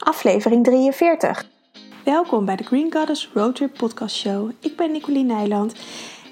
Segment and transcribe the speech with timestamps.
[0.00, 1.44] aflevering 43.
[2.04, 4.50] Welkom bij de Green Goddess Roadtrip Podcast Show.
[4.60, 5.74] Ik ben Nicoline Nijland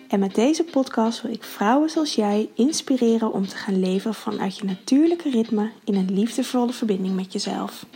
[0.08, 4.56] en met deze podcast wil ik vrouwen zoals jij inspireren om te gaan leven vanuit
[4.58, 7.86] je natuurlijke ritme in een liefdevolle verbinding met jezelf.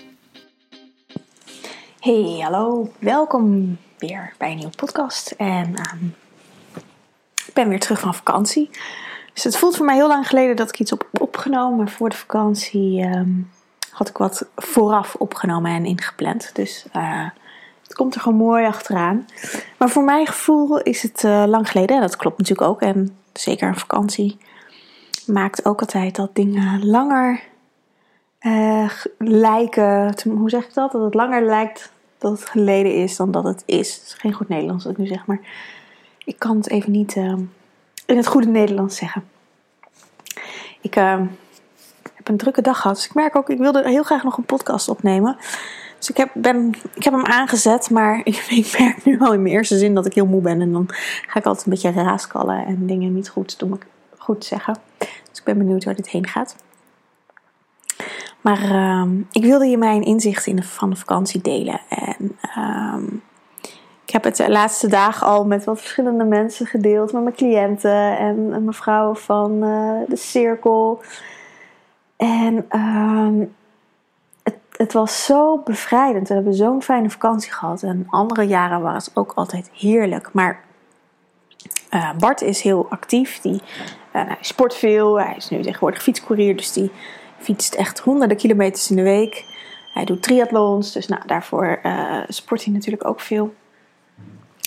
[2.01, 5.31] Hey, hallo, welkom weer bij een nieuwe podcast.
[5.31, 6.04] En ehm,
[7.47, 8.71] ik ben weer terug van vakantie.
[9.33, 11.79] Dus het voelt voor mij heel lang geleden dat ik iets op opgenomen.
[11.79, 13.31] Maar voor de vakantie ehm,
[13.93, 16.51] had ik wat vooraf opgenomen en ingepland.
[16.55, 17.29] Dus uh,
[17.83, 19.27] het komt er gewoon mooi achteraan.
[19.79, 21.97] Maar voor mijn gevoel is het uh, lang geleden.
[21.97, 22.80] En dat klopt natuurlijk ook.
[22.80, 24.39] En zeker een vakantie
[25.27, 27.43] maakt ook altijd dat dingen langer
[28.41, 30.15] uh, lijken.
[30.24, 30.93] Hoe zeg ik dat?
[30.93, 33.95] Dat het langer lijkt dat het geleden is dan dat het is.
[33.95, 35.27] Het is geen goed Nederlands wat ik nu zeg.
[35.27, 35.41] Maar
[36.24, 37.41] ik kan het even niet ehm,
[38.07, 39.24] in het goede Nederlands zeggen.
[40.80, 41.24] Ik ehm,
[42.23, 42.97] heb een drukke dag gehad.
[42.97, 45.37] Dus ik merk ook, ik wilde heel graag nog een podcast opnemen.
[45.99, 49.43] Dus ik heb, ben, ik heb hem aangezet, maar ik, ik, merk nu al in
[49.43, 50.61] mijn eerste zin dat ik heel moe ben.
[50.61, 50.87] En dan
[51.27, 53.80] ga ik altijd een beetje raaskallen en dingen niet goed, doen,
[54.19, 54.77] goed zeggen.
[54.99, 56.57] Dus ik ben benieuwd waar dit heen gaat.
[58.41, 61.80] Maar uh, ik wilde je mijn inzicht in de, van de vakantie delen.
[61.89, 62.96] En uh,
[64.05, 67.12] ik heb het de laatste dagen al met wat verschillende mensen gedeeld.
[67.12, 71.02] Met mijn cliënten en mevrouw van uh, de cirkel.
[72.22, 73.46] En uh,
[74.42, 76.28] het, het, was zo bevrijdend.
[76.28, 77.82] We hebben zo'n fijne vakantie gehad.
[77.82, 80.32] En andere jaren was het ook altijd heerlijk.
[80.32, 80.60] Maar
[81.90, 83.40] uh, Bart is heel actief.
[83.40, 83.62] Die,
[84.12, 85.20] hij sport veel.
[85.20, 86.56] Hij is nu tegenwoordig fietscourier.
[86.56, 86.90] Dus die
[87.38, 89.44] fietst echt honderden kilometers in de week.
[89.92, 93.54] Hij doet triathlons, dus nou, daarvoor uh, sport hij natuurlijk ook veel.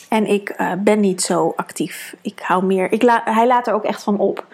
[0.09, 2.15] En ik ben niet zo actief.
[2.21, 2.91] Ik hou meer.
[2.91, 4.45] Ik hij laat er ook echt van op.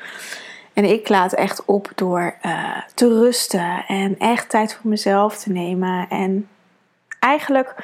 [0.73, 5.51] En ik laat echt op door uh, te rusten en echt tijd voor mezelf te
[5.51, 6.09] nemen.
[6.09, 6.47] En
[7.19, 7.75] eigenlijk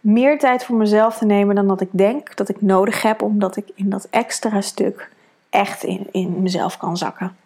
[0.00, 3.56] meer tijd voor mezelf te nemen dan dat ik denk dat ik nodig heb, omdat
[3.56, 5.10] ik in dat extra stuk
[5.50, 7.36] echt in, in mezelf kan zakken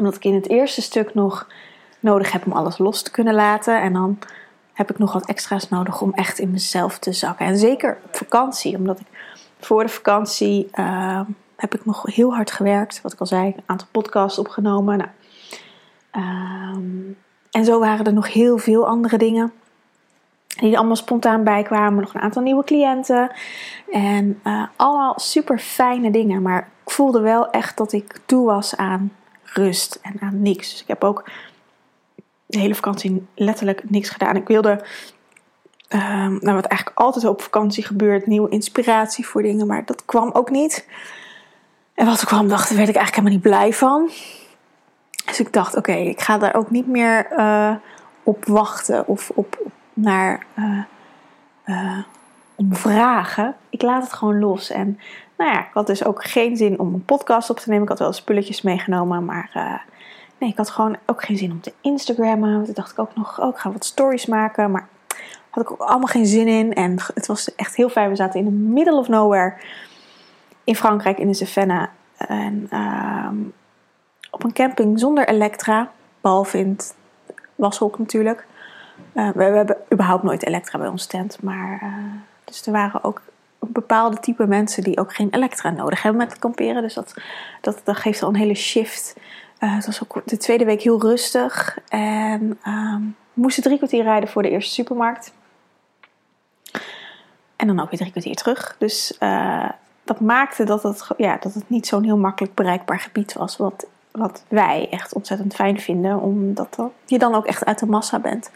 [0.00, 1.46] omdat ik in het eerste stuk nog
[2.00, 3.82] nodig heb om alles los te kunnen laten.
[3.82, 4.18] En dan
[4.72, 7.46] heb ik nog wat extra's nodig om echt in mezelf te zakken.
[7.46, 9.06] En zeker op vakantie, omdat ik
[9.58, 11.20] voor de vakantie uh,
[11.60, 13.00] heb ik nog heel hard gewerkt.
[13.02, 14.98] Wat ik al zei, een aantal podcasts opgenomen.
[14.98, 15.10] Nou,
[16.76, 17.16] um,
[17.50, 19.52] en zo waren er nog heel veel andere dingen.
[20.46, 22.00] Die er allemaal spontaan bij kwamen.
[22.00, 23.30] Nog een aantal nieuwe cliënten.
[23.90, 26.42] En uh, allemaal super fijne dingen.
[26.42, 30.70] Maar ik voelde wel echt dat ik toe was aan rust en aan niks.
[30.70, 31.30] Dus ik heb ook
[32.46, 34.36] de hele vakantie letterlijk niks gedaan.
[34.36, 34.84] Ik wilde,
[35.88, 40.30] uh, nou wat eigenlijk altijd op vakantie gebeurt, nieuwe inspiratie voor dingen, maar dat kwam
[40.32, 40.86] ook niet.
[42.00, 44.10] En wat er kwam, dacht, werd ik eigenlijk helemaal niet blij van.
[45.24, 47.74] Dus ik dacht, oké, ik ga daar ook niet meer uh,
[48.22, 49.58] op wachten of op,
[49.92, 50.46] naar
[51.66, 51.98] uh,
[52.54, 53.54] om vragen.
[53.70, 54.70] Ik laat het gewoon los.
[54.70, 54.98] En
[55.36, 57.82] nou ja, ik had dus ook geen zin om een podcast op te nemen.
[57.82, 59.50] Ik had wel spulletjes meegenomen, maar
[60.38, 62.64] nee, ik had gewoon ook geen zin om te Instagrammen.
[62.64, 64.88] Toen dacht ik ook nog, oh, ik ga wat stories maken, maar
[65.50, 66.74] had ik ook allemaal geen zin in.
[66.74, 68.08] En het was echt heel fijn.
[68.08, 69.54] We zaten in the middle of nowhere
[70.64, 71.88] in Frankrijk, in de Cevennes.
[72.16, 73.30] En uh,
[74.30, 75.90] op een camping zonder elektra,
[76.20, 76.94] behalve in het
[77.54, 78.46] washok natuurlijk.
[79.14, 81.80] Uh, we, hebben überhaupt nooit elektra bij ons tent, maar...
[81.82, 81.94] Uh,
[82.50, 83.22] dus er waren ook
[83.58, 86.82] bepaalde type mensen die ook geen elektra nodig hebben met het kamperen.
[86.82, 87.14] Dus dat,
[87.60, 89.16] dat, geeft al een hele shift.
[89.60, 91.78] Uh, het was ook de tweede week heel rustig.
[91.88, 95.32] En um, we moesten drie kwartier rijden voor de eerste supermarkt.
[97.56, 98.76] En dan ook weer drie kwartier terug.
[98.78, 99.18] Dus
[100.10, 103.56] dat maakte dat het, ja, dat het niet zo'n heel makkelijk bereikbaar gebied was.
[103.56, 106.20] Wat, wat wij echt ontzettend fijn vinden.
[106.20, 108.50] Omdat je dan ook echt uit de massa bent.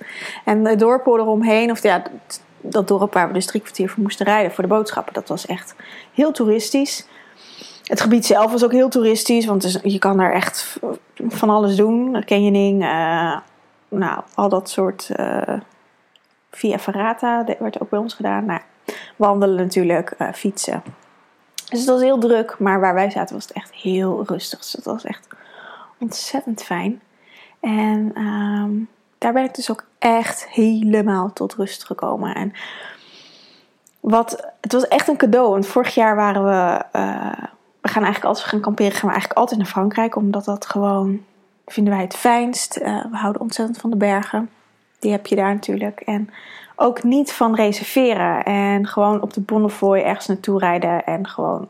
[0.45, 2.03] En de dorpen eromheen, of ja,
[2.61, 5.47] dat dorp waar we dus drie kwartier voor moesten rijden voor de boodschappen, dat was
[5.47, 5.75] echt
[6.15, 7.07] heel toeristisch.
[7.85, 10.81] Het gebied zelf was ook heel toeristisch, want dus, je kan daar echt
[11.29, 12.25] van alles doen.
[12.25, 13.37] Canyoning, uh,
[13.89, 15.11] nou, al dat soort.
[15.17, 15.59] Uh,
[16.51, 18.45] via Ferrata dat werd ook bij ons gedaan.
[18.45, 18.61] Nou,
[19.17, 20.83] wandelen natuurlijk, uh, fietsen.
[21.75, 24.59] Dus het was heel druk, maar waar wij zaten was het echt heel rustig.
[24.59, 25.29] Dus het was echt
[25.99, 27.01] ontzettend fijn.
[27.61, 28.89] En um,
[29.19, 32.35] daar ben ik dus ook echt helemaal tot rust gekomen.
[32.35, 32.53] En
[34.01, 35.51] wat, het was echt een cadeau.
[35.51, 36.85] Want vorig jaar waren we.
[36.99, 37.45] Uh,
[37.81, 40.17] we gaan eigenlijk als we gaan kamperen, gaan we eigenlijk altijd naar Frankrijk.
[40.17, 41.25] Omdat dat gewoon.
[41.67, 42.79] Vinden wij het fijnst.
[42.79, 44.51] Uh, we houden ontzettend van de bergen.
[44.99, 46.01] Die heb je daar natuurlijk.
[46.01, 46.31] En
[46.77, 48.45] ook niet van reserveren.
[48.45, 51.05] En gewoon op de Bonnefoy ergens naartoe rijden.
[51.05, 51.69] En gewoon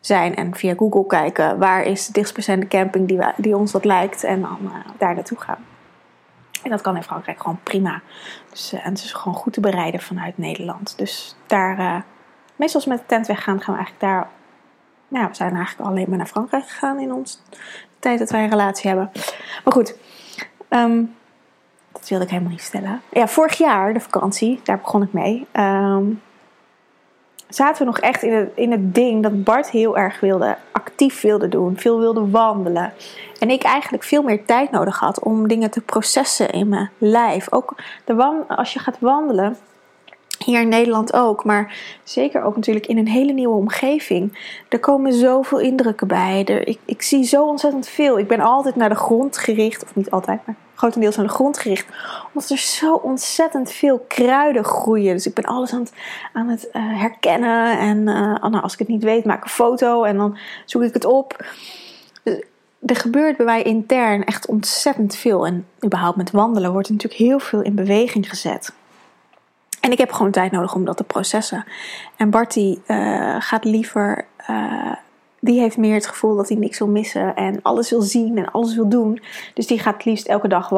[0.00, 0.34] zijn.
[0.34, 4.24] En via Google kijken waar is de dichtstbijzijnde camping die, we, die ons wat lijkt.
[4.24, 5.64] En dan uh, daar naartoe gaan.
[6.62, 8.00] En dat kan in Frankrijk gewoon prima.
[8.50, 10.98] Dus, en het is gewoon goed te bereiden vanuit Nederland.
[10.98, 12.04] Dus daar,
[12.56, 14.28] meestal als met de tent weggaan, gaan we eigenlijk daar.
[15.08, 17.42] Nou, we zijn eigenlijk alleen maar naar Frankrijk gegaan in ons
[17.98, 19.10] tijd dat wij een relatie hebben.
[19.64, 19.96] Maar goed,
[20.68, 21.02] ehm,
[21.98, 23.02] dat wilde ik helemaal niet vertellen.
[23.12, 25.46] Ja, vorig jaar, de vakantie, daar begon ik mee.
[25.52, 26.04] Ehm,
[27.48, 31.20] zaten we nog echt in het, in het ding dat Bart heel erg wilde, actief
[31.20, 32.92] wilde doen, veel wilde wandelen.
[33.38, 37.52] En ik eigenlijk veel meer tijd nodig had om dingen te processen in mijn lijf.
[37.52, 37.74] Ook
[38.04, 39.56] de als je gaat wandelen,
[40.44, 44.38] hier in Nederland ook, maar zeker ook natuurlijk in een hele nieuwe omgeving.
[44.68, 46.44] Er komen zoveel indrukken bij.
[46.44, 48.18] Er, ik, ik zie zo ontzettend veel.
[48.18, 51.58] Ik ben altijd naar de grond gericht, of niet altijd, maar grotendeels naar de grond
[51.58, 51.86] gericht.
[52.32, 55.14] Omdat er zo ontzettend veel kruiden groeien.
[55.14, 55.92] Dus ik ben alles aan het,
[56.32, 57.78] aan het uh, herkennen.
[57.78, 60.82] En uh, nou, als ik het niet weet, maak ik een foto en dan zoek
[60.82, 61.44] ik het op.
[62.22, 62.40] Dus
[62.86, 65.46] er gebeurt bij mij intern echt ontzettend veel.
[65.46, 68.72] En überhaupt met wandelen wordt er natuurlijk heel veel in beweging gezet.
[69.80, 71.64] En ik heb gewoon tijd nodig om dat te processen.
[72.16, 72.78] En Barty
[73.38, 74.26] gaat liever.
[75.40, 78.50] Die heeft meer het gevoel dat hij niks wil missen en alles wil zien en
[78.50, 79.22] alles wil doen.
[79.54, 80.70] Dus die gaat het liefst elke dag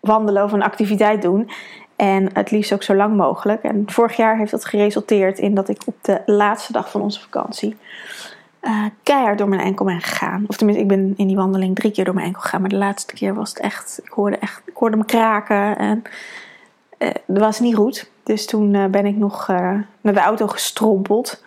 [0.00, 1.50] wandelen of een activiteit doen.
[1.96, 3.62] En het liefst ook zo lang mogelijk.
[3.62, 7.20] En vorig jaar heeft dat geresulteerd in dat ik op de laatste dag van onze
[7.20, 7.76] vakantie
[8.62, 10.44] uh, keihard door mijn enkel ben gegaan.
[10.48, 12.60] Of tenminste, ik ben in die wandeling drie keer door mijn enkel gegaan.
[12.60, 14.00] Maar de laatste keer was het echt.
[14.04, 15.78] Ik hoorde, echt, ik hoorde hem kraken.
[15.78, 16.02] En
[16.98, 18.10] uh, dat was niet goed.
[18.22, 19.46] Dus toen uh, ben ik nog
[20.00, 21.42] naar de auto gestrompeld.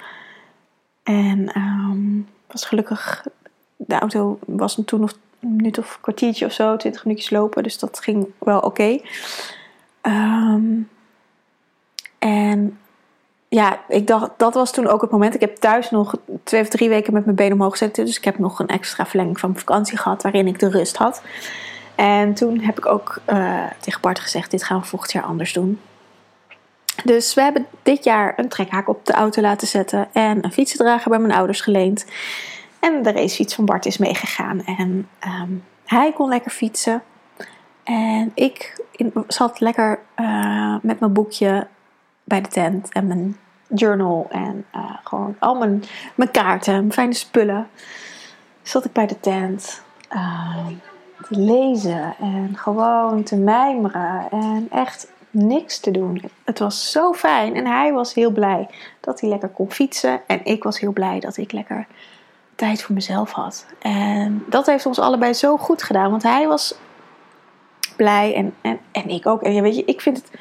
[1.05, 3.25] En um, was gelukkig,
[3.75, 7.63] de auto was toen nog een minuut of een kwartiertje of zo, twintig minuutjes lopen.
[7.63, 8.99] Dus dat ging wel oké.
[10.01, 10.89] Um,
[12.19, 12.79] en
[13.47, 15.33] ja, ik dacht, dat was toen ook het moment.
[15.33, 17.95] Ik heb thuis nog twee of drie weken met mijn benen omhoog gezet.
[17.95, 21.21] Dus ik heb nog een extra verlenging van vakantie gehad waarin ik de rust had.
[21.95, 25.53] En toen heb ik ook uh, tegen Bart gezegd: dit gaan we volgend jaar anders
[25.53, 25.79] doen.
[27.05, 31.09] Dus we hebben dit jaar een trekhaak op de auto laten zetten en een fietsendrager
[31.09, 32.05] bij mijn ouders geleend.
[32.79, 34.63] En de racefiets van Bart is meegegaan.
[34.63, 35.09] En
[35.41, 37.03] um, hij kon lekker fietsen.
[37.83, 38.83] En ik
[39.27, 41.67] zat lekker uh, met mijn boekje
[42.23, 43.37] bij de tent en mijn
[43.67, 45.83] journal en uh, gewoon al mijn,
[46.15, 47.67] mijn kaarten, mijn fijne spullen.
[48.61, 49.81] Zat ik bij de tent
[50.11, 50.67] uh,
[51.29, 56.21] te lezen en gewoon te mijmeren en echt niks te doen.
[56.43, 58.67] Het was zo fijn en hij was heel blij
[58.99, 61.87] dat hij lekker kon fietsen en ik was heel blij dat ik lekker
[62.55, 63.65] tijd voor mezelf had.
[63.79, 66.75] En dat heeft ons allebei zo goed gedaan, want hij was
[67.95, 69.41] blij en, en, en ik ook.
[69.41, 70.31] En ja, weet je, ik vind het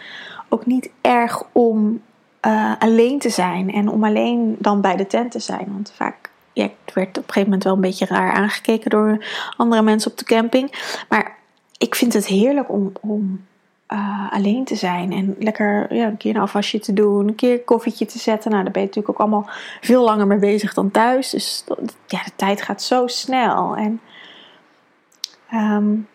[0.49, 2.02] ook niet erg om
[2.47, 5.67] uh, alleen te zijn en om alleen dan bij de tent te zijn.
[5.73, 9.26] Want vaak ja, ik werd op een gegeven moment wel een beetje raar aangekeken door
[9.56, 10.94] andere mensen op de camping.
[11.08, 11.37] Maar
[11.79, 13.44] ik vind het heerlijk om, om
[13.88, 17.52] uh, alleen te zijn en lekker ja, een keer een afwasje te doen, een keer
[17.52, 18.50] een koffietje te zetten.
[18.50, 19.48] Nou, daar ben je natuurlijk ook allemaal
[19.81, 21.31] veel langer mee bezig dan thuis.
[21.31, 21.64] Dus
[22.06, 23.76] ja, de tijd gaat zo snel.
[23.76, 24.00] En
[25.52, 26.08] um,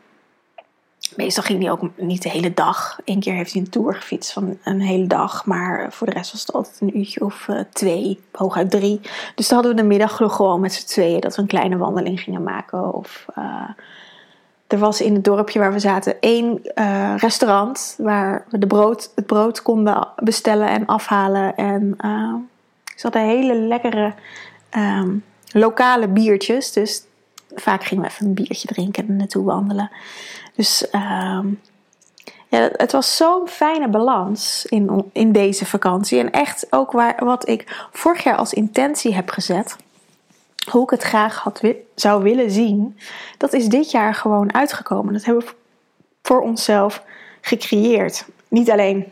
[1.15, 2.99] meestal ging hij ook niet de hele dag.
[3.05, 5.45] Eén keer heeft hij een tour gefietst van een hele dag.
[5.45, 8.99] Maar voor de rest was het altijd een uurtje of uh, twee, hooguit drie.
[9.35, 12.19] Dus dan hadden we de middag gewoon met z'n tweeën dat we een kleine wandeling
[12.19, 12.93] gingen maken.
[12.93, 13.69] Of uh,
[14.69, 19.11] er was in het dorpje waar we zaten één uh, restaurant waar we de brood,
[19.15, 21.55] het brood konden bestellen en afhalen.
[21.55, 22.33] En uh,
[22.85, 24.13] ze hadden hele lekkere
[24.77, 26.71] um, lokale biertjes.
[26.71, 27.03] Dus
[27.55, 29.91] vaak gingen we even een biertje drinken en naartoe wandelen.
[30.55, 31.59] Dus um,
[32.47, 36.19] ja, het was zo'n fijne balans in, in deze vakantie.
[36.19, 39.75] En echt ook waar, wat ik vorig jaar als intentie heb gezet
[40.71, 41.61] hoe ik het graag had,
[41.95, 42.97] zou willen zien,
[43.37, 45.13] dat is dit jaar gewoon uitgekomen.
[45.13, 45.53] Dat hebben we
[46.21, 47.03] voor onszelf
[47.41, 48.25] gecreëerd.
[48.47, 49.11] Niet alleen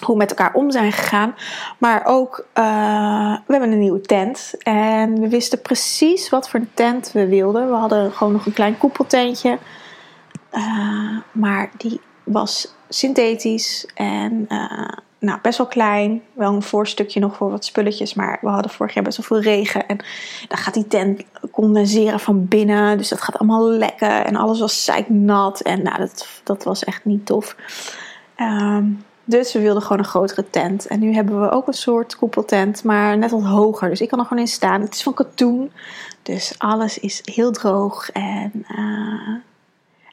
[0.00, 1.34] hoe we met elkaar om zijn gegaan,
[1.78, 7.12] maar ook uh, we hebben een nieuwe tent en we wisten precies wat voor tent
[7.12, 7.68] we wilden.
[7.68, 9.58] We hadden gewoon nog een klein koepeltentje,
[10.52, 14.88] uh, maar die was synthetisch en uh,
[15.22, 16.22] nou, best wel klein.
[16.32, 18.14] Wel een voorstukje nog voor wat spulletjes.
[18.14, 19.86] Maar we hadden vorig jaar best wel veel regen.
[19.86, 19.96] En
[20.48, 22.98] dan gaat die tent condenseren van binnen.
[22.98, 24.24] Dus dat gaat allemaal lekken.
[24.24, 25.60] En alles was zeiknat.
[25.60, 27.56] En nou, dat, dat was echt niet tof.
[28.36, 30.86] Um, dus we wilden gewoon een grotere tent.
[30.86, 32.84] En nu hebben we ook een soort koepeltent.
[32.84, 33.88] Maar net wat hoger.
[33.88, 34.80] Dus ik kan er gewoon in staan.
[34.80, 35.72] Het is van katoen.
[36.22, 38.10] Dus alles is heel droog.
[38.10, 38.66] En...
[38.76, 39.34] Uh,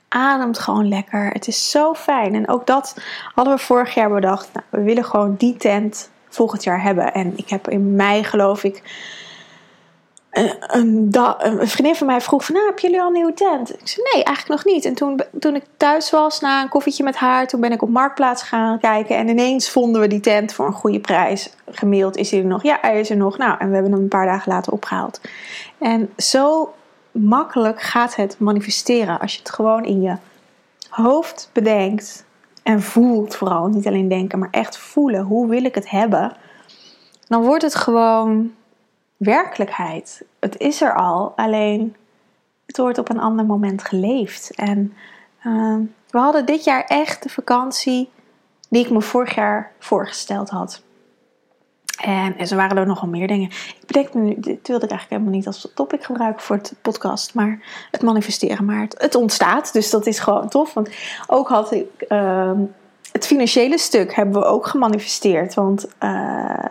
[0.10, 1.28] ademt gewoon lekker.
[1.28, 2.36] Het is zo fijn.
[2.36, 2.96] En ook dat
[3.34, 4.50] hadden we vorig jaar bedacht.
[4.54, 7.14] Nou, we willen gewoon die tent volgend jaar hebben.
[7.14, 8.84] En ik heb in mei, geloof ik,
[10.32, 10.56] een,
[11.40, 13.70] een, vriendin van mij vroeg van, nou, hebben jullie al een nieuwe tent?
[13.70, 14.86] Ik zei, nee, eigenlijk nog niet.
[14.86, 17.90] En toen, toen ik thuis was, na een koffietje met haar, toen ben ik op
[17.90, 19.18] Marktplaats gaan kijken.
[19.18, 21.54] En ineens vonden we die tent voor een goede prijs.
[21.72, 22.64] Gemaild, is hij er nog?
[22.64, 23.38] Ja, hij is er nog.
[23.38, 25.22] Nou, en we hebben hem een paar dagen later opgehaald.
[25.78, 26.74] En zo
[27.12, 30.16] makkelijk gaat het manifesteren als je het gewoon in je
[30.90, 32.26] hoofd bedenkt
[32.64, 33.68] en voelt vooral.
[33.68, 35.24] Niet alleen denken, maar echt voelen.
[35.24, 36.36] Hoe wil ik het hebben?
[37.28, 38.54] Dan wordt het gewoon
[39.18, 40.26] werkelijkheid.
[40.40, 41.96] Het is er al, alleen
[42.66, 44.56] het wordt op een ander moment geleefd.
[44.56, 44.94] En
[45.44, 48.10] ehm, we hadden dit jaar echt de vakantie
[48.70, 50.84] die ik me vorig jaar voorgesteld had.
[52.02, 53.50] En, en zo waren er nogal meer dingen.
[53.50, 57.34] Ik bedenk nu, dit wilde ik eigenlijk helemaal niet als topic gebruiken voor het podcast,
[57.34, 57.60] maar
[57.92, 58.66] het manifesteren.
[58.66, 60.74] Maar het, ontstaat, dus dat is gewoon tof.
[60.74, 60.90] Want
[61.28, 62.60] ook had ik ehm,
[63.12, 65.54] het financiële stuk hebben we ook gemanifesteerd.
[65.54, 66.66] Want uh,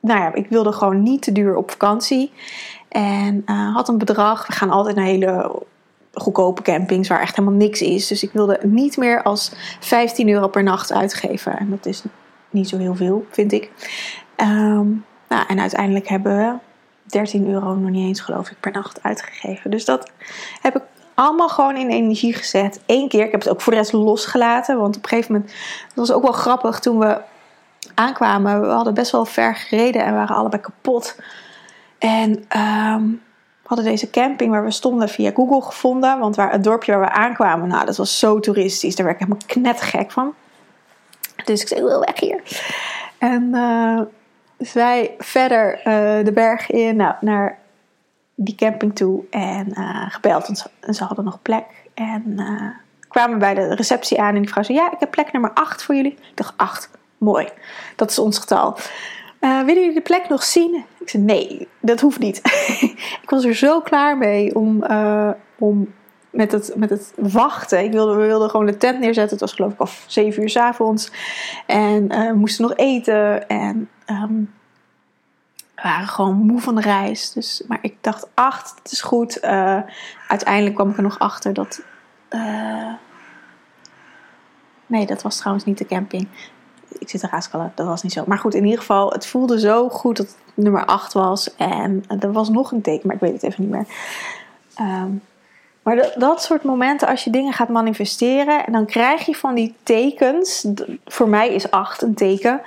[0.00, 2.32] nou ja, ik wilde gewoon niet te duur op vakantie.
[2.88, 4.46] En uh, had een bedrag.
[4.46, 5.62] We gaan altijd naar hele
[6.12, 8.06] goedkope campings waar echt helemaal niks is.
[8.06, 11.58] Dus ik wilde niet meer als 15 euro per nacht uitgeven.
[11.58, 12.02] En dat is
[12.50, 13.70] niet zo heel veel, vind ik.
[14.36, 16.54] Um, nou, en uiteindelijk hebben we
[17.06, 19.70] 13 euro nog niet eens, geloof ik, per nacht uitgegeven.
[19.70, 20.10] Dus dat
[20.60, 20.82] heb ik
[21.14, 22.80] allemaal gewoon in energie gezet.
[22.86, 23.24] Eén keer.
[23.24, 24.78] Ik heb het ook voor de rest losgelaten.
[24.78, 25.52] Want op een gegeven moment.
[25.86, 27.20] Dat was ook wel grappig toen we
[27.94, 28.60] aankwamen.
[28.60, 31.20] We hadden best wel ver gereden en waren allebei kapot.
[31.98, 33.20] En um,
[33.62, 36.18] we hadden deze camping waar we stonden via Google gevonden.
[36.18, 38.96] Want waar, het dorpje waar we aankwamen, nou, dat was zo toeristisch.
[38.96, 40.34] Daar werd ik helemaal knettergek van.
[41.46, 42.42] Dus ik zei, wil weg hier.
[43.18, 44.00] En uh,
[45.18, 47.58] verder uh, de berg in, nou, naar
[48.34, 49.24] die camping toe.
[49.30, 51.64] En uh, gebeld, want ze, hadden nog plek.
[51.94, 52.40] En
[53.08, 55.82] kwamen bij de receptie aan en die vrouw zei, ja, ik heb plek nummer 8
[55.82, 56.12] voor jullie.
[56.12, 57.48] Ik dacht, 8, mooi.
[57.96, 58.76] Dat is ons getal.
[59.40, 60.84] Uh, willen jullie de plek nog zien?
[60.98, 62.36] Ik zei nee, dat hoeft niet.
[63.22, 64.84] ik was er zo klaar mee om,
[65.58, 65.94] om
[66.36, 67.84] met, het, met het wachten.
[67.84, 69.30] Ik wilde, we wilden gewoon de tent neerzetten.
[69.30, 71.10] Het was geloof ik al zeven uur s avonds.
[71.66, 73.48] En uh, we moesten nog eten.
[73.48, 74.52] En um,
[75.74, 77.32] we waren gewoon moe van de reis.
[77.32, 79.40] Dus, maar ik dacht, acht, het is goed.
[80.28, 81.82] uiteindelijk kwam ik er nog achter dat...
[84.86, 86.28] nee, dat was trouwens niet de camping
[86.98, 88.24] ik zit te raaskallen, dat was niet zo.
[88.26, 91.54] Maar goed, in ieder geval, het voelde zo goed dat het nummer 8 was.
[91.56, 93.86] En er was nog een teken, maar ik weet het even niet meer.
[94.80, 95.22] Um,
[95.86, 99.74] maar dat, soort momenten, als je dingen gaat manifesteren, en dan krijg je van die
[99.82, 100.66] tekens,
[101.04, 102.60] voor mij is 8 een teken,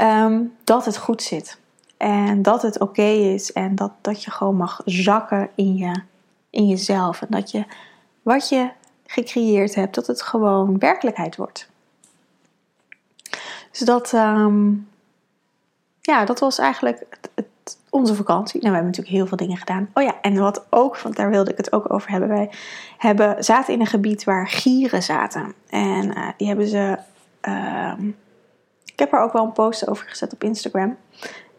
[0.00, 1.58] um, dat het goed zit.
[1.96, 6.02] En dat het oké is en dat, dat je gewoon mag zakken in, je,
[6.50, 7.22] in jezelf.
[7.22, 7.64] En dat je
[8.22, 8.70] wat je
[9.06, 11.68] gecreëerd hebt, dat het gewoon werkelijkheid wordt.
[13.70, 14.70] Dus dat, ehm,
[16.00, 17.46] ja, dat was eigenlijk het,
[17.90, 18.60] onze vakantie.
[18.60, 19.90] Nou, we hebben natuurlijk heel veel dingen gedaan.
[19.94, 22.28] Oh ja, en wat ook, want daar wilde ik het ook over hebben.
[22.28, 22.50] Wij
[22.98, 25.54] hebben, zaten in een gebied waar gieren zaten.
[25.68, 26.98] En uh, die hebben ze.
[27.48, 27.92] Uh,
[28.84, 30.96] ik heb er ook wel een post over gezet op Instagram.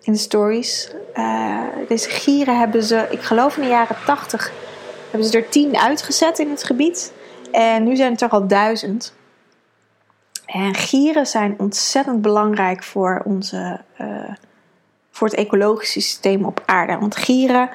[0.02, 0.94] In de stories.
[1.16, 4.52] Uh, deze gieren hebben ze, ik geloof in de jaren 80,
[5.10, 7.14] hebben ze er tien uitgezet in het gebied.
[7.52, 9.14] En nu zijn het er al duizend.
[10.46, 14.30] En gieren zijn ontzettend belangrijk voor, onze, uh,
[15.20, 16.98] voor het ecologische systeem op aarde.
[16.98, 17.70] Want gieren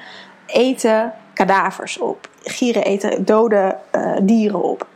[0.46, 2.28] eten kadavers op.
[2.42, 4.86] Gieren eten dode uh, dieren op.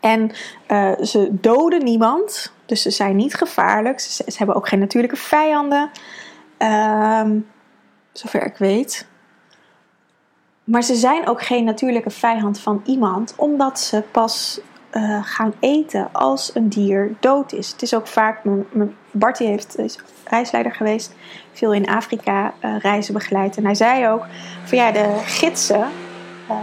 [0.00, 0.30] En
[0.68, 4.00] uh, ze doden niemand, dus ze zijn niet gevaarlijk.
[4.00, 5.90] Ze, hebben ook geen natuurlijke vijanden,
[6.58, 7.46] um,
[8.12, 9.06] zover ik weet.
[10.64, 14.60] Maar ze zijn ook geen natuurlijke vijand van iemand, omdat ze pas
[14.92, 17.70] uh, gaan eten als een dier dood is.
[17.70, 21.14] Het is ook vaak, mijn, Bartie heeft, is reisleider geweest,
[21.52, 23.56] veel in Afrika uh, reizen begeleid.
[23.56, 24.26] En hij zei ook
[24.64, 25.86] van ja, de gidsen,
[26.50, 26.56] uh,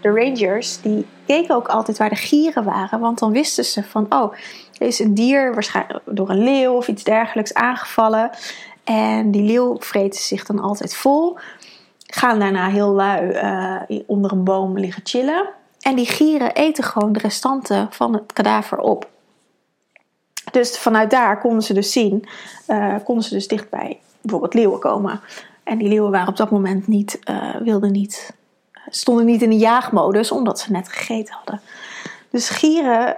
[0.00, 3.00] de rangers, die keken ook altijd waar de gieren waren.
[3.00, 4.32] Want dan wisten ze van, oh,
[4.78, 8.30] er is een dier, waarschijnlijk door een leeuw of iets dergelijks aangevallen.
[8.84, 11.38] En die leeuw vreet zich dan altijd vol.
[12.06, 15.48] Gaan daarna heel lui onder een boom liggen chillen.
[15.80, 19.08] En die gieren eten gewoon de restanten van het kadaver op.
[20.50, 22.28] Dus vanuit daar konden ze dus zien,
[22.68, 25.20] uh, konden ze dus dichtbij bijvoorbeeld leeuwen komen.
[25.62, 28.34] En die leeuwen waren op dat moment niet, uh, wilden niet,
[28.88, 31.60] stonden niet in de jaagmodus, omdat ze net gegeten hadden.
[32.30, 33.16] Dus gieren,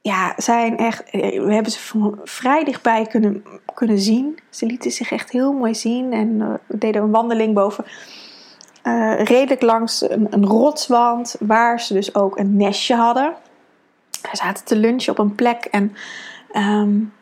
[0.00, 4.38] ja, zijn echt, eh, we hebben ze vrij dichtbij kunnen, kunnen zien.
[4.50, 7.84] Ze lieten zich echt heel mooi zien en deden een wandeling boven
[9.18, 13.34] redelijk langs een, rotswand, waar ze dus ook een nestje hadden.
[14.22, 15.96] We zaten te lunchen op een plek en
[16.56, 17.12] um,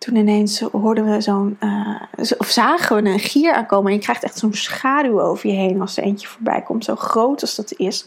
[0.00, 2.02] toen ineens hoorden we zo'n, uh,
[2.38, 3.90] of zagen we een gier aankomen.
[3.90, 6.84] En je krijgt echt zo'n schaduw over je heen als er eentje voorbij komt.
[6.84, 8.06] Zo groot als dat is.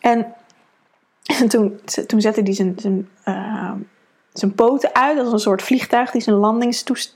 [0.00, 0.26] En,
[1.40, 3.72] en toen, toen zette hij zijn, zijn, uh,
[4.32, 6.36] zijn poten uit als een soort vliegtuig die zijn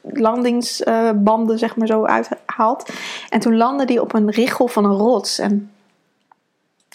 [0.00, 2.90] landingsbanden zeg maar zo uithaalt.
[3.28, 5.38] En toen landde hij op een richel van een rots.
[5.38, 5.73] En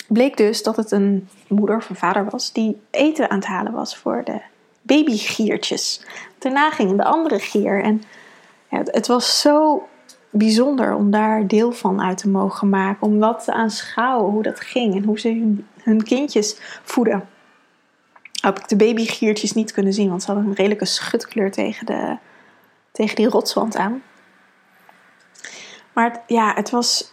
[0.10, 3.74] bleek dus dat het een moeder of een vader was die eten aan het halen
[3.74, 4.42] was voor de
[4.82, 6.06] babygiertjes.
[6.38, 7.84] Daarna ging de andere gier.
[7.84, 8.04] En
[8.70, 9.88] ja, het was zo
[10.30, 13.08] bijzonder om daar deel van uit te mogen maken.
[13.08, 17.28] Om dat te aanschouwen, hoe dat ging en hoe ze hun, hun kindjes voeden.
[18.42, 22.18] Heb ik de babygiertjes niet kunnen zien, want ze hadden een redelijke schutkleur tegen, de,
[22.92, 24.01] tegen die rotswand aan.
[25.94, 27.12] Maar ja, het was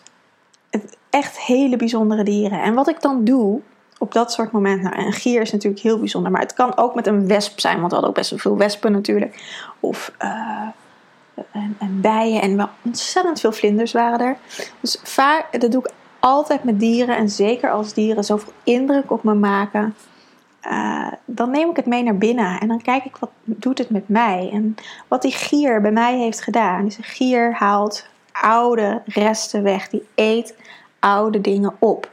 [1.17, 2.63] echt hele bijzondere dieren.
[2.63, 3.61] En wat ik dan doe,
[3.99, 4.91] op dat soort momenten.
[4.91, 7.77] Nou, een gier is natuurlijk heel bijzonder, maar het kan ook met een wesp zijn,
[7.77, 9.43] want we hadden ook best wel veel wespen natuurlijk.
[9.81, 10.69] Of uh,
[11.53, 14.37] en, en, bijen en wel ontzettend veel vlinders waren er.
[14.81, 19.23] Dus vaak, dat doe ik altijd met dieren en zeker als dieren zoveel indruk op
[19.23, 19.95] me maken.
[20.71, 23.91] Uh, dan neem ik het mee naar binnen en dan kijk ik wat doet het
[23.91, 24.51] met mij.
[24.53, 24.75] En
[25.09, 26.85] wat die gier bij mij heeft gedaan.
[26.85, 29.89] Dus een gier haalt oude resten weg.
[29.89, 30.55] Die eet
[30.99, 32.11] oude dingen op.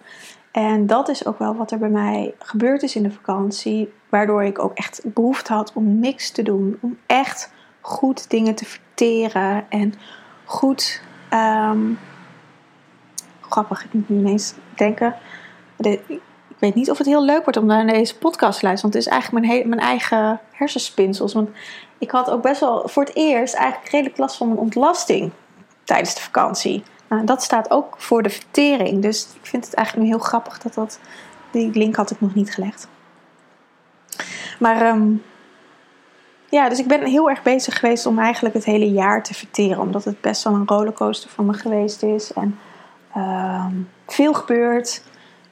[0.51, 3.93] En dat is ook wel wat er bij mij gebeurd is in de vakantie.
[4.09, 6.77] Waardoor ik ook echt behoefte had om niks te doen.
[6.81, 9.65] Om echt goed dingen te verteren.
[9.69, 9.93] En
[10.45, 11.01] goed.
[11.33, 11.99] Um,
[13.41, 15.15] grappig, ik moet nu ineens denken.
[15.77, 16.21] ik
[16.59, 18.91] weet niet of het heel leuk wordt om naar deze podcast te luisteren.
[18.91, 21.33] Want het is eigenlijk mijn, mijn eigen hersenspinsels.
[21.33, 21.49] Want
[21.97, 25.31] ik had ook best wel voor het eerst eigenlijk redelijk last van mijn ontlasting
[25.83, 26.83] tijdens de vakantie.
[27.13, 29.01] Nou, dat staat ook voor de vertering.
[29.01, 30.99] Dus ik vind het eigenlijk nu heel grappig dat dat.
[31.51, 32.87] Die link had ik nog niet gelegd.
[34.59, 35.23] Maar um,
[36.49, 39.79] ja, dus ik ben heel erg bezig geweest om eigenlijk het hele jaar te verteren.
[39.79, 42.33] Omdat het best wel een rollercoaster voor me geweest is.
[42.33, 42.59] En
[43.17, 45.03] um, veel gebeurt.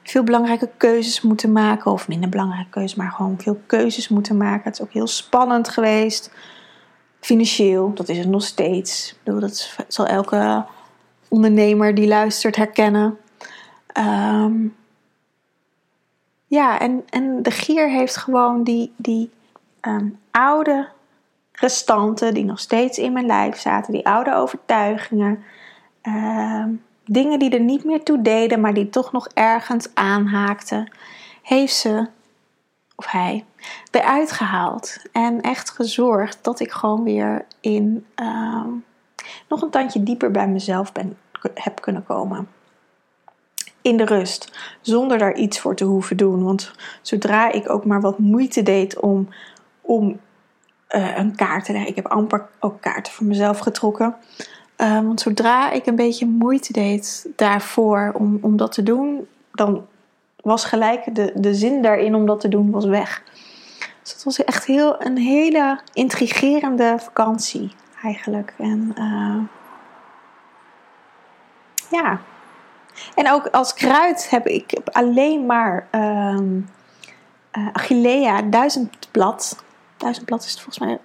[0.02, 1.92] Veel belangrijke keuzes moeten maken.
[1.92, 4.64] Of minder belangrijke keuzes, maar gewoon veel keuzes moeten maken.
[4.64, 6.34] Het is ook heel spannend geweest.
[7.20, 9.10] Financieel, dat is het nog steeds.
[9.10, 10.64] Ik bedoel, dat zal elke
[11.32, 13.18] ondernemer die luistert herkennen.
[13.86, 14.66] Ehm,
[16.46, 19.30] ja, en, en de gier heeft gewoon die, die
[19.80, 20.88] ehm, oude
[21.52, 25.44] restanten die nog steeds in mijn lijf zaten, die oude overtuigingen,
[26.02, 26.70] ehm,
[27.04, 30.92] dingen die er niet meer toe deden, maar die toch nog ergens aanhaakten,
[31.42, 32.08] heeft ze,
[32.96, 33.44] of hij,
[33.90, 38.06] eruit gehaald en echt gezorgd dat ik gewoon weer in
[39.48, 41.16] nog een tandje dieper bij mezelf ben
[41.54, 42.48] heb kunnen komen.
[43.82, 46.44] In de rust, zonder daar iets voor te hoeven doen.
[46.44, 49.28] Want zodra ik ook maar wat moeite deed om,
[49.80, 50.20] om
[50.90, 54.14] uh, een kaart te leggen, ik heb amper ook kaarten voor mezelf getrokken.
[54.78, 59.86] Uh, want zodra ik een beetje moeite deed daarvoor om, om dat te doen, dan
[60.40, 63.22] was gelijk de, de zin daarin om dat te doen was weg.
[64.02, 68.54] Dus het was echt heel, een hele intrigerende vakantie eigenlijk.
[68.58, 69.38] En uh,
[71.92, 72.20] ja.
[73.14, 76.68] En ook als kruid heb ik alleen maar um,
[77.52, 79.64] uh, Achillea duizendblad.
[79.96, 80.98] Duizendblad is het volgens mij.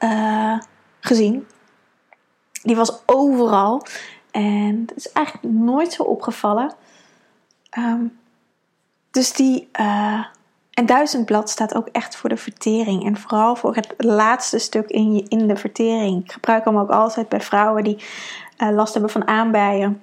[0.00, 0.58] Uh,
[1.00, 1.46] gezien.
[2.62, 3.82] Die was overal.
[4.30, 6.74] En het is eigenlijk nooit zo opgevallen.
[7.78, 8.18] Um,
[9.10, 9.68] dus die.
[9.80, 10.24] Uh,
[10.72, 13.04] en duizendblad staat ook echt voor de vertering.
[13.04, 16.24] En vooral voor het laatste stuk in, je, in de vertering.
[16.24, 18.04] Ik gebruik hem ook altijd bij vrouwen die
[18.56, 20.02] last hebben van aanbijen.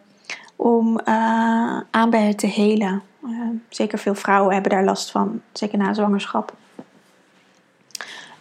[0.56, 3.02] Om uh, aanbijen te helen.
[3.26, 3.32] Uh,
[3.70, 5.42] zeker veel vrouwen hebben daar last van.
[5.52, 6.54] Zeker na zwangerschap.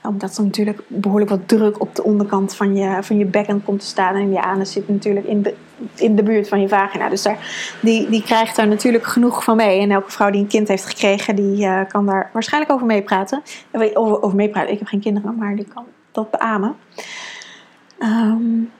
[0.02, 3.80] Omdat er natuurlijk behoorlijk wat druk op de onderkant van je, van je bekken komt
[3.80, 4.14] te staan.
[4.14, 5.54] En je anus zit natuurlijk in de,
[5.94, 7.08] in de buurt van je vagina.
[7.08, 7.38] Dus daar,
[7.82, 9.80] die, die krijgt daar natuurlijk genoeg van mee.
[9.80, 13.42] En elke vrouw die een kind heeft gekregen, die kan daar waarschijnlijk over meepraten.
[13.72, 14.72] Over, over meepraten.
[14.72, 16.76] Ik heb geen kinderen, maar die kan dat beamen.
[17.98, 18.70] Um,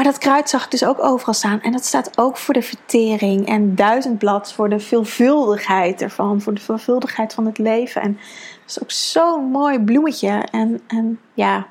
[0.00, 1.60] maar dat kruid zag ik dus ook overal staan.
[1.60, 3.46] En dat staat ook voor de vertering.
[3.48, 6.40] En duizendblad voor de veelvuldigheid ervan.
[6.40, 8.02] Voor de veelvuldigheid van het leven.
[8.02, 10.46] En dat is ook zo'n mooi bloemetje.
[10.50, 11.66] En, en ja,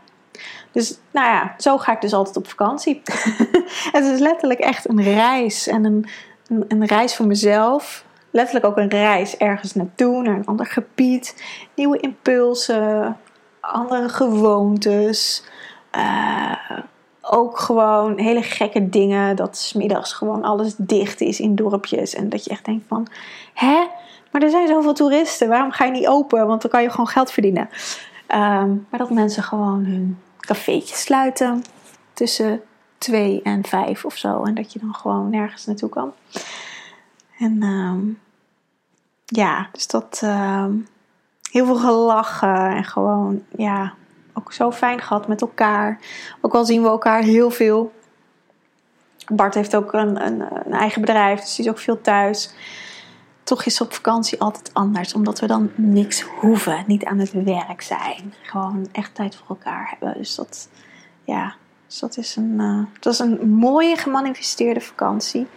[0.71, 3.01] dus nou ja, zo ga ik dus altijd op vakantie.
[3.95, 5.67] het is letterlijk echt een reis.
[5.67, 6.07] En een,
[6.67, 8.05] een, reis voor mezelf.
[8.31, 11.43] Letterlijk ook een reis ergens naartoe, naar een ander gebied.
[11.75, 13.17] Nieuwe impulsen,
[13.59, 15.43] andere gewoontes.
[15.95, 16.79] Uh,
[17.31, 19.35] ook gewoon hele gekke dingen.
[19.35, 22.15] Dat smiddags gewoon alles dicht is in dorpjes.
[22.15, 23.07] En dat je echt denkt van,
[23.53, 23.87] hè?
[24.31, 25.49] Maar er zijn zoveel toeristen.
[25.49, 26.47] Waarom ga je niet open?
[26.47, 27.69] Want dan kan je gewoon geld verdienen.
[28.27, 31.63] Um, maar dat mensen gewoon hun cafeetjes sluiten
[32.13, 32.61] tussen
[32.97, 34.43] twee en vijf of zo.
[34.43, 36.11] En dat je dan gewoon nergens naartoe kan.
[37.39, 37.99] En ehm,
[39.25, 40.73] ja, dus dat ehm,
[41.51, 43.93] heel veel gelachen en gewoon ja,
[44.39, 45.99] ook zo fijn gehad met elkaar.
[46.41, 47.91] Ook al zien we elkaar heel veel.
[49.27, 52.53] Bart heeft ook een, een, een eigen bedrijf, dus die is ook veel thuis.
[53.43, 57.81] Toch is op vakantie altijd anders, omdat we dan niks hoeven, niet aan het werk
[57.81, 58.33] zijn.
[58.41, 60.17] Gewoon echt tijd voor elkaar hebben.
[60.17, 60.69] Dus dat,
[61.23, 61.55] ja,
[61.87, 65.47] dus dat is een, uh, dat is een mooie gemanifesteerde vakantie.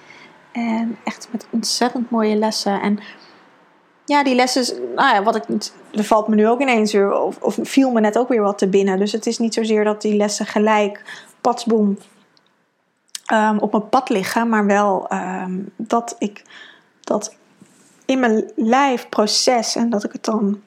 [0.52, 2.80] En echt met ontzettend mooie lessen.
[2.80, 2.98] En
[4.04, 5.44] ja, die lessen, nou ja, wat ik,
[5.92, 8.58] er valt me nu ook ineens weer, of, of viel me net ook weer wat
[8.58, 8.98] te binnen.
[8.98, 11.98] Dus het is niet zozeer dat die lessen gelijk, patsboom,
[13.32, 16.44] um, op mijn pad liggen, maar wel um, dat ik
[17.00, 17.36] dat
[18.04, 20.60] in mijn lijf proces en dat ik het dan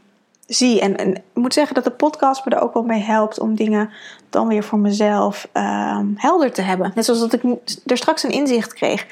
[0.45, 0.81] zie.
[0.81, 3.55] En, en, ik moet zeggen dat de podcast me er ook wel mee helpt om
[3.55, 3.89] dingen
[4.29, 6.91] dan weer voor mezelf um, helder te hebben.
[6.95, 7.43] Net zoals dat ik
[7.85, 9.07] er straks een inzicht kreeg.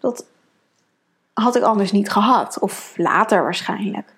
[0.00, 0.24] Dat
[1.40, 2.58] had ik anders niet gehad.
[2.58, 4.12] Of later waarschijnlijk.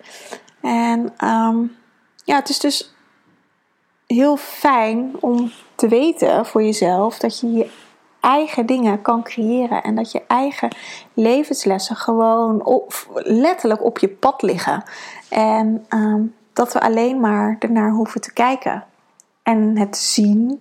[0.61, 1.75] En um,
[2.23, 2.93] ja, het is dus
[4.07, 7.71] heel fijn om te weten voor jezelf dat je je
[8.19, 10.75] eigen dingen kan creëren en dat je eigen
[11.13, 12.81] levenslessen gewoon
[13.13, 14.83] letterlijk op je pad liggen.
[15.29, 18.85] En um, dat we alleen maar ernaar hoeven te kijken
[19.43, 20.59] en het zien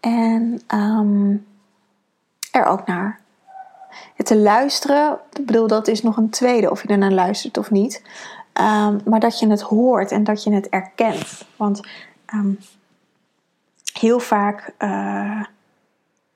[0.00, 1.46] en um,
[2.50, 3.20] er ook naar
[4.22, 8.02] te luisteren, ik bedoel, dat is nog een tweede of je ernaar luistert of niet.
[8.54, 11.44] Um, maar dat je het hoort en dat je het erkent.
[11.56, 11.80] Want
[12.34, 12.58] um,
[13.92, 15.42] heel vaak uh,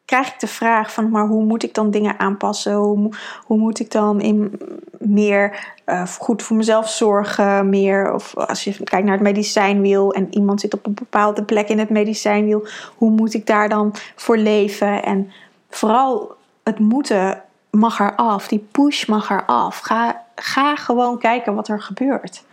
[0.04, 2.74] krijg ik de vraag van, maar hoe moet ik dan dingen aanpassen?
[2.74, 4.60] Hoe, moet ik dan in
[4.98, 7.68] meer uh, goed voor mezelf zorgen?
[7.68, 11.68] Meer, of als je kijkt naar het medicijnwiel en iemand zit op een bepaalde plek
[11.68, 12.66] in het medicijnwiel,
[12.96, 15.02] hoe moet ik daar dan voor leven?
[15.02, 15.30] En
[15.70, 17.42] vooral het moeten
[17.74, 18.48] mag er af.
[18.48, 19.78] Die push mag er af.
[19.78, 22.44] Ga, ga gewoon kijken wat er gebeurt.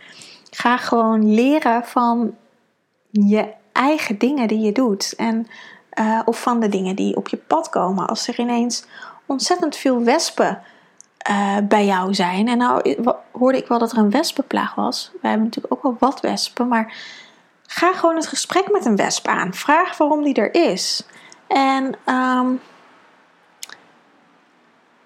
[0.50, 2.34] Ga gewoon leren van
[3.10, 5.14] je eigen dingen die je doet.
[5.16, 5.46] En,
[5.94, 8.06] uh, of van de dingen die op je pad komen.
[8.06, 8.84] Als er ineens
[9.26, 10.62] ontzettend veel wespen
[11.30, 12.48] uh, bij jou zijn.
[12.48, 12.96] En nou
[13.32, 15.10] hoorde ik wel dat er een wespenplaag was.
[15.20, 16.68] Wij hebben natuurlijk ook wel wat wespen.
[16.68, 16.94] Maar
[17.66, 19.54] ga gewoon het gesprek met een wesp aan.
[19.54, 21.06] Vraag waarom die er is.
[21.46, 22.60] En um,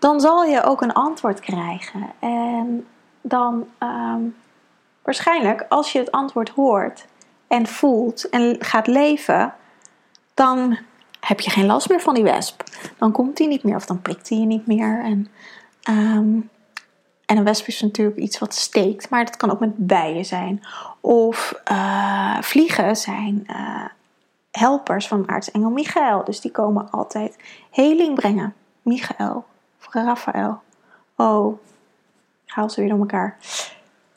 [0.06, 2.12] dan zal je ook een antwoord krijgen.
[2.18, 2.86] En
[3.20, 4.36] dan um,
[5.02, 7.06] waarschijnlijk, als je het antwoord hoort
[7.46, 9.54] en voelt en gaat leven,
[10.34, 10.78] dan
[11.20, 12.62] heb je geen last meer van die wesp.
[12.98, 15.04] Dan komt die niet meer of dan prikt die je niet meer.
[15.04, 15.28] En,
[15.90, 16.50] um,
[17.24, 20.62] en een wesp is natuurlijk iets wat steekt, maar dat kan ook met bijen zijn.
[21.00, 23.84] Of uh, vliegen zijn uh,
[24.50, 26.24] helpers van aartsengel Michael.
[26.24, 27.36] Dus die komen altijd
[27.70, 28.54] heling brengen.
[28.82, 29.44] Michael.
[29.90, 30.60] Raphaël.
[31.16, 31.60] Oh,
[32.44, 33.36] ik haal ze weer door elkaar.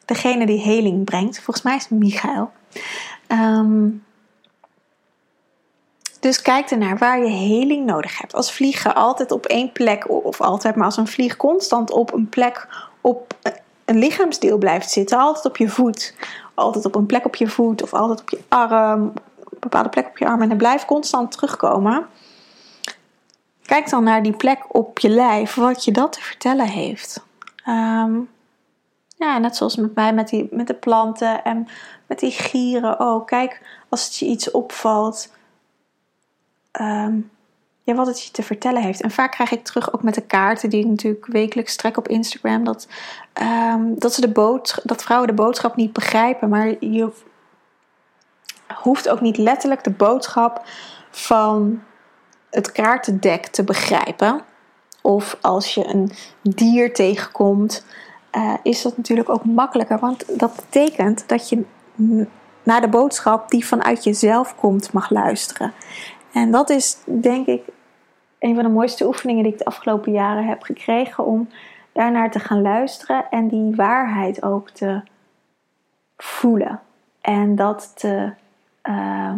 [0.05, 2.51] Degene die heling brengt, volgens mij is Michael.
[3.27, 4.03] Um,
[6.19, 8.34] dus kijk ernaar waar je heling nodig hebt.
[8.34, 12.29] Als vliegen altijd op één plek, of altijd, maar als een vlieg constant op een
[12.29, 12.67] plek
[13.01, 13.36] op
[13.86, 16.15] een lichaamsdeel blijft zitten, altijd op je voet,
[16.53, 19.12] altijd op een plek op je voet of altijd op je arm,
[19.43, 22.08] op een bepaalde plek op je arm en hij blijft constant terugkomen,
[23.69, 27.25] Kijk dan naar die plek op je lijf, wat je dat te vertellen heeft.
[27.67, 28.29] Um,
[29.17, 31.67] ja, net zoals met mij met, die, met de planten en
[32.05, 33.27] met die gieren ook.
[33.27, 35.34] Kijk, als het je iets opvalt,
[36.82, 37.32] um,
[37.84, 39.01] ja, wat het je te vertellen heeft.
[39.01, 42.08] En vaak krijg ik terug ook met de kaarten die ik natuurlijk wekelijks trek op
[42.08, 42.63] Instagram.
[42.63, 42.88] Dat,
[43.41, 46.49] um, dat, ze de boodschap, dat vrouwen de boodschap niet begrijpen.
[46.49, 47.12] Maar je
[48.73, 50.65] hoeft ook niet letterlijk de boodschap
[51.12, 51.84] van
[52.49, 54.41] het kaartendek te begrijpen.
[55.01, 57.85] Of als je een dier tegenkomt,
[58.31, 59.99] uh, is dat natuurlijk ook makkelijker.
[59.99, 61.63] Want dat betekent dat je
[62.63, 65.73] naar de boodschap die vanuit jezelf komt mag luisteren.
[66.33, 67.62] En dat is denk ik
[68.39, 71.25] een van de mooiste oefeningen die ik de afgelopen jaren heb gekregen.
[71.25, 71.49] Om
[71.91, 75.01] daarnaar te gaan luisteren en die waarheid ook te
[76.17, 76.79] voelen.
[77.21, 78.33] En dat te.
[78.83, 79.33] Uh,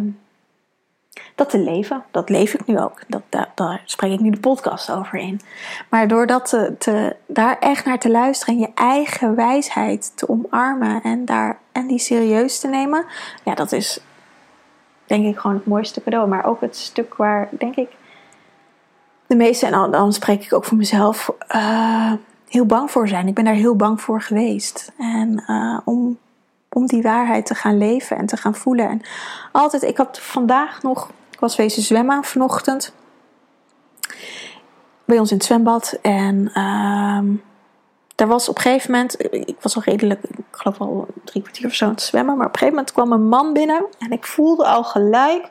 [1.34, 2.04] dat te leven.
[2.10, 3.00] Dat leef ik nu ook.
[3.06, 3.22] Dat,
[3.54, 5.40] daar, spreek ik nu de podcast over in.
[5.88, 11.24] Maar door te, daar echt naar te luisteren en je eigen wijsheid te omarmen en,
[11.24, 13.04] daar, en die serieus te nemen,
[13.44, 14.00] ja, dat is
[15.06, 16.28] denk ik gewoon het mooiste cadeau.
[16.28, 17.90] Maar ook het stuk waar, denk ik,
[19.26, 22.12] de meeste, en dan spreek ik ook voor mezelf, uh,
[22.48, 23.28] heel bang voor zijn.
[23.28, 24.92] Ik ben daar heel bang voor geweest.
[24.98, 26.18] En uh, om
[26.72, 28.88] om die waarheid te gaan leven en te gaan voelen.
[28.88, 29.00] En
[29.52, 31.10] altijd, ik had vandaag nog,
[31.42, 32.94] was wezen zwemmen vanochtend.
[35.04, 35.98] Bij ons in het zwembad.
[36.02, 37.38] En uh,
[38.16, 41.66] er was op een gegeven moment, ik was al redelijk, ik geloof al drie kwartier
[41.66, 42.36] of zo aan het zwemmen.
[42.36, 43.86] Maar op een gegeven moment kwam een man binnen.
[43.98, 45.50] En ik voelde al gelijk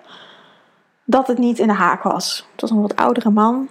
[1.06, 2.48] dat het niet in de haak was.
[2.52, 3.70] Het was een wat oudere man.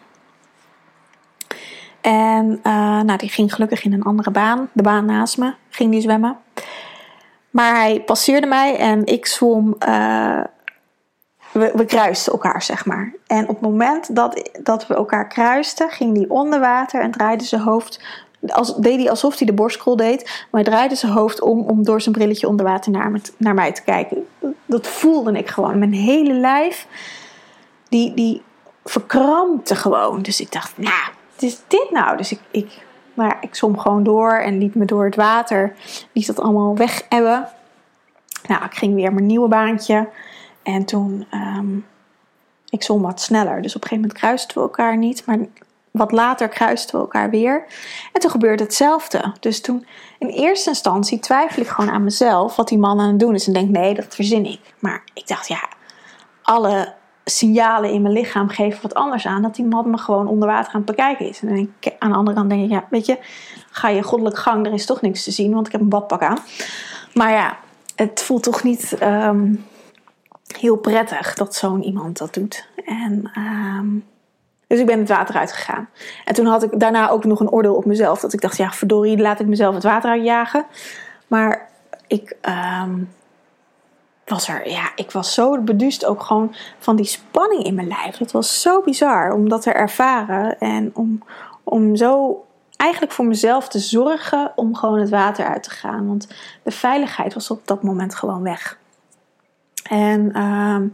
[2.00, 4.70] En uh, nou, die ging gelukkig in een andere baan.
[4.72, 6.38] De baan naast me ging die zwemmen.
[7.50, 9.76] Maar hij passeerde mij en ik zwom.
[9.88, 10.40] Uh,
[11.52, 13.12] we, we, kruisten elkaar, zeg maar.
[13.26, 17.44] En op het moment dat, dat we elkaar kruisten, ging hij onder water en draaide
[17.44, 18.00] zijn hoofd.
[18.46, 21.84] Als, deed hij alsof hij de borstkrol deed, maar hij draaide zijn hoofd om om
[21.84, 24.26] door zijn brilletje onder water naar, naar mij te kijken.
[24.66, 25.78] Dat voelde ik gewoon.
[25.78, 26.86] Mijn hele lijf,
[27.88, 28.42] die, die
[28.84, 30.22] verkrampte gewoon.
[30.22, 32.16] Dus ik dacht, nou, wat is dit nou?
[32.16, 32.82] Dus ik, ik
[33.14, 35.74] maar ik zwom gewoon door en liet me door het water.
[36.12, 37.48] Liet dat allemaal weg ebben.
[38.48, 40.08] Nou, ik ging weer mijn nieuwe baantje.
[40.62, 41.86] En toen, um,
[42.68, 43.62] ik zwom wat sneller.
[43.62, 45.26] Dus op een gegeven moment kruisten we elkaar niet.
[45.26, 45.38] Maar
[45.90, 47.64] wat later kruisten we elkaar weer.
[48.12, 49.32] En toen gebeurde hetzelfde.
[49.40, 49.86] Dus toen,
[50.18, 53.46] in eerste instantie twijfel ik gewoon aan mezelf wat die man aan het doen is.
[53.46, 54.60] En denk, nee, dat verzin ik.
[54.78, 55.68] Maar ik dacht, ja,
[56.42, 56.94] alle
[57.24, 59.42] signalen in mijn lichaam geven wat anders aan.
[59.42, 61.40] Dat die man me gewoon onder water aan het bekijken is.
[61.42, 63.18] En aan de andere kant denk ik, ja, weet je,
[63.70, 66.22] ga je goddelijk gang, er is toch niks te zien, want ik heb een badpak
[66.22, 66.38] aan.
[67.14, 67.58] Maar ja,
[67.94, 69.54] het voelt toch niet ehm,
[70.56, 72.68] heel prettig dat zo'n iemand dat doet.
[72.84, 73.88] En, ehm,
[74.66, 75.88] dus ik ben het water uitgegaan.
[76.24, 78.20] En toen had ik daarna ook nog een oordeel op mezelf.
[78.20, 80.66] Dat ik dacht, ja, verdorie, laat ik mezelf het water uitjagen.
[81.26, 81.68] Maar
[82.06, 82.36] ik...
[82.40, 82.94] Ehm,
[84.30, 88.18] was er, ja, ik was zo beduust ook gewoon van die spanning in mijn lijf.
[88.18, 91.22] Het was zo bizar om dat te ervaren en om,
[91.64, 92.44] om zo
[92.76, 96.06] eigenlijk voor mezelf te zorgen om gewoon het water uit te gaan.
[96.06, 96.28] Want
[96.62, 98.78] de veiligheid was op dat moment gewoon weg.
[99.90, 100.90] En um,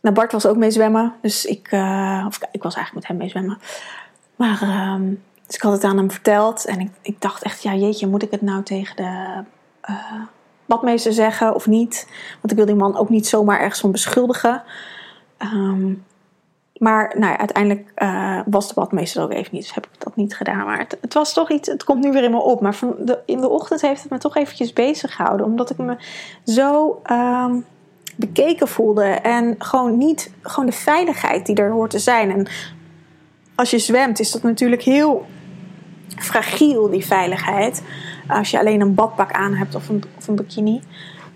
[0.00, 3.16] nou Bart was ook mee zwemmen, dus ik, uh, of ik was eigenlijk met hem
[3.16, 3.58] mee zwemmen.
[4.36, 4.62] Maar
[4.94, 8.06] um, dus ik had het aan hem verteld en ik, ik dacht echt, ja jeetje,
[8.06, 9.42] moet ik het nou tegen de...
[9.90, 10.22] Uh,
[10.66, 12.08] badmeester zeggen of niet.
[12.40, 14.62] Want ik wil die man ook niet zomaar ergens van beschuldigen.
[15.38, 16.04] Um,
[16.82, 19.62] maar nou ja, uiteindelijk uh, was de badmeester ook even niet.
[19.62, 20.64] Dus heb ik dat niet gedaan.
[20.64, 21.68] Maar het, het, was toch iets.
[21.68, 22.60] Het komt nu weer in me op.
[22.60, 25.46] Maar van in de ochtend heeft het me toch eventjes bezig gehouden.
[25.46, 25.96] Omdat ik me
[26.44, 27.00] zo
[28.16, 29.04] bekeken voelde.
[29.04, 30.32] En gewoon niet.
[30.42, 32.30] Gewoon de veiligheid die er hoort te zijn.
[32.30, 32.46] En
[33.54, 35.26] als je zwemt, is dat natuurlijk heel
[36.16, 37.82] fragiel, die veiligheid
[38.28, 40.82] als je alleen een badpak aan hebt of een, of een bikini.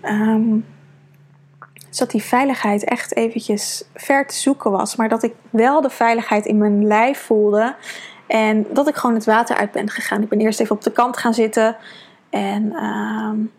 [0.03, 0.65] Um,
[1.89, 4.95] dus dat die veiligheid echt eventjes ver te zoeken was.
[4.95, 7.75] Maar dat ik wel de veiligheid in mijn lijf voelde.
[8.27, 10.21] En dat ik gewoon het water uit ben gegaan.
[10.21, 11.75] Ik ben eerst even op de kant gaan zitten.
[12.29, 13.51] En um,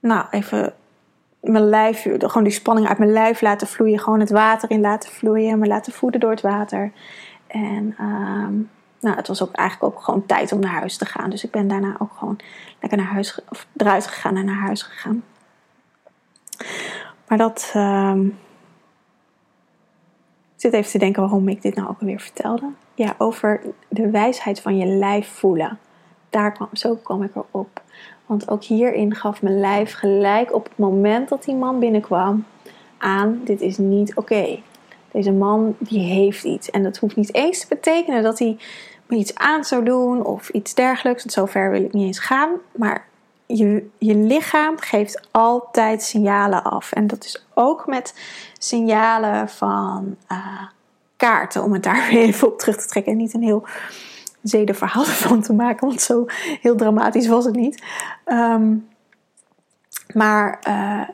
[0.00, 0.74] nou, even
[1.44, 3.98] mijn lijf, gewoon die spanning uit mijn lijf laten vloeien.
[3.98, 5.58] Gewoon het water in laten vloeien.
[5.58, 6.92] Me laten voeden door het water.
[7.46, 11.30] En um, nou, het was ook eigenlijk ook gewoon tijd om naar huis te gaan.
[11.30, 12.38] Dus ik ben daarna ook gewoon
[12.80, 15.24] lekker naar huis, of eruit gegaan en naar huis gegaan.
[17.28, 17.72] Maar dat.
[20.54, 22.70] Ik zit even te denken waarom ik dit nou ook alweer vertelde.
[22.94, 25.78] Ja, over de wijsheid van je lijf voelen.
[26.30, 27.82] Daar kwam, zo kwam ik erop.
[28.26, 32.44] Want ook hierin gaf mijn lijf gelijk op het moment dat die man binnenkwam
[32.98, 34.58] aan: dit is niet oké.
[35.10, 36.70] Deze man die heeft iets.
[36.70, 38.56] En dat hoeft niet eens te betekenen dat hij
[39.06, 41.22] me iets aan zou doen of iets dergelijks.
[41.22, 42.50] Want zover wil ik niet eens gaan.
[42.76, 43.06] Maar
[43.46, 46.92] je, je lichaam geeft altijd signalen af.
[46.92, 48.14] En dat is ook met
[48.58, 50.62] signalen van uh,
[51.16, 53.12] kaarten, om het daar weer even op terug te trekken.
[53.12, 53.64] En niet een heel
[54.44, 56.24] zedenverhaal van te maken, want zo
[56.60, 57.82] heel dramatisch was het niet.
[58.26, 58.88] Um,
[60.14, 61.08] maar uh,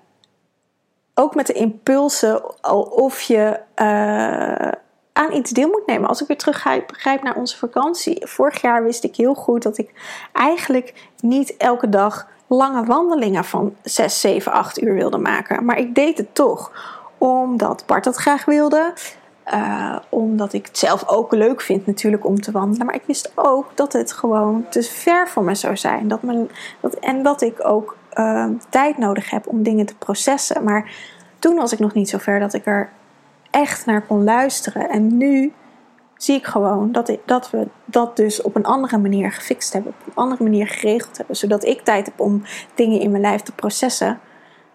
[1.14, 4.73] ook met de impulsen, of je uh,
[5.12, 6.09] aan iets deel moet nemen.
[6.09, 8.27] Als ik weer teruggrijp naar onze vakantie.
[8.27, 9.93] Vorig jaar wist ik heel goed dat ik
[10.33, 15.64] eigenlijk niet elke dag lange wandelingen van 6, 7, 8 uur wilde maken.
[15.64, 16.73] Maar ik deed het toch.
[17.19, 18.93] Omdat Bart dat graag wilde.
[19.55, 22.87] Uh, omdat ik het zelf ook leuk vind natuurlijk om te wandelen.
[22.87, 26.09] Maar ik wist ook dat het gewoon te ver voor me zou zijn.
[26.09, 26.50] Dat mijn,
[26.81, 30.64] dat, en dat ik ook uh, tijd nodig heb om dingen te processen.
[30.64, 30.92] Maar
[31.38, 32.90] toen was ik nog niet zo ver dat ik er
[33.50, 34.88] echt naar kon luisteren.
[34.88, 35.53] En nu
[36.16, 40.07] zie ik gewoon dat, dat we dat dus op een andere manier gefixt hebben, op
[40.07, 42.42] een andere manier geregeld hebben, zodat ik tijd heb om
[42.74, 44.20] dingen in mijn lijf te processen.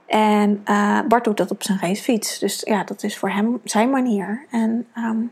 [0.05, 2.39] En uh, Bart doet dat op zijn racefiets.
[2.39, 4.45] Dus ja, dat is voor hem zijn manier.
[4.51, 5.31] En um,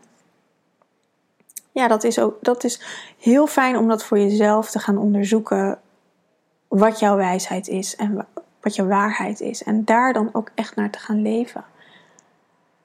[1.71, 2.81] ja, dat is, ook, dat is
[3.19, 5.79] heel fijn om dat voor jezelf te gaan onderzoeken.
[6.67, 8.27] Wat jouw wijsheid is en
[8.61, 9.63] wat jouw waarheid is.
[9.63, 11.63] En daar dan ook echt naar te gaan leven.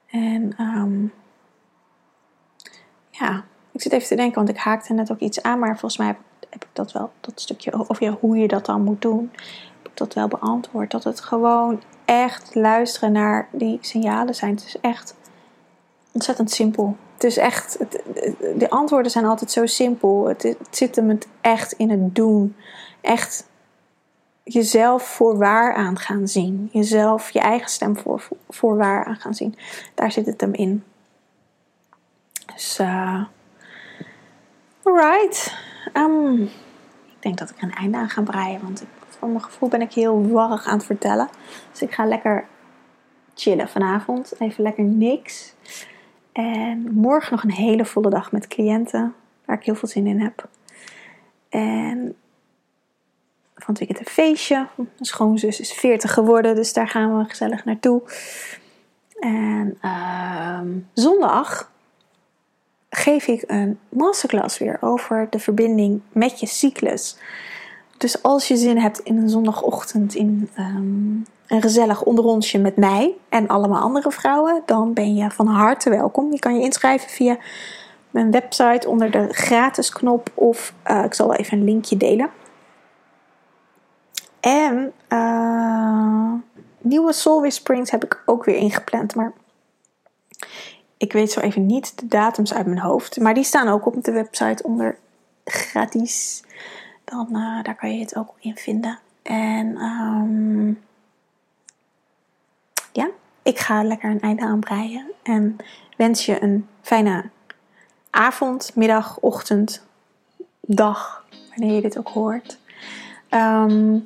[0.05, 1.03] En ehm,
[3.09, 5.97] ja, ik zit even te denken, want ik haakte net ook iets aan, maar volgens
[5.97, 6.17] mij heb,
[6.49, 9.31] ik dat wel, dat stukje, of ja, hoe je dat dan moet doen,
[9.99, 10.91] dat wel beantwoord.
[10.91, 14.55] Dat het gewoon echt luisteren naar die signalen zijn.
[14.55, 15.15] Het is echt
[16.11, 16.97] ontzettend simpel.
[17.13, 17.77] Het is echt,
[18.57, 20.27] de antwoorden zijn altijd zo simpel.
[20.27, 22.55] Het, zit hem echt in het doen.
[23.01, 23.47] Echt
[24.43, 26.69] jezelf voor waar aan gaan zien.
[26.71, 29.55] Jezelf, je eigen stem voor, voor waar aan gaan zien.
[29.93, 30.83] Daar zit het hem in.
[32.53, 33.23] Dus, uh,
[34.83, 35.55] alright.
[35.93, 36.41] Um,
[37.05, 38.87] ik denk dat ik een einde aan ga breien, want ik,
[39.19, 41.29] van mijn gevoel ben ik heel warrig aan het vertellen.
[41.71, 42.47] Dus ik ga lekker
[43.33, 44.33] chillen vanavond.
[44.39, 45.53] Even lekker niks.
[46.31, 50.19] En morgen nog een hele volle dag met cliënten, waar ik heel veel zin in
[50.19, 50.47] heb.
[51.49, 52.15] En
[53.55, 54.67] van het weekend een feestje.
[54.75, 58.01] Mijn schoonzus is 40 geworden, dus daar gaan we gezellig naartoe.
[59.19, 60.59] En uh,
[60.93, 61.71] zondag
[62.89, 67.17] geef ik een masterclass weer over de verbinding met je cyclus.
[67.99, 73.13] Dus als je zin hebt in een zondagochtend in um, een gezellig onderrondje met mij
[73.29, 76.31] en allemaal andere vrouwen, dan ben je van harte welkom.
[76.31, 77.37] Je kan je inschrijven via
[78.09, 82.29] mijn website onder de gratis knop of uh, ik zal even een linkje delen.
[84.39, 86.33] En uh,
[86.81, 89.33] nieuwe Soul Whisperings heb ik ook weer ingepland, maar
[90.97, 93.19] ik weet zo even niet de datums uit mijn hoofd.
[93.19, 94.97] Maar die staan ook op de website onder
[95.43, 96.43] gratis.
[97.09, 98.99] Dan, uh, daar kan je het ook in vinden.
[99.21, 100.79] En um,
[102.91, 103.09] ja,
[103.41, 105.05] ik ga lekker een einde aanbreien.
[105.23, 105.55] En
[105.97, 107.29] wens je een fijne
[108.09, 109.85] avond, middag, ochtend,
[110.61, 111.25] dag.
[111.55, 112.59] Wanneer je dit ook hoort.
[113.29, 114.03] Um,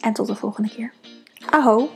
[0.00, 0.92] en tot de volgende keer.
[1.50, 1.90] Aho!